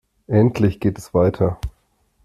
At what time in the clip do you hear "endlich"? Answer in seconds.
0.25-0.79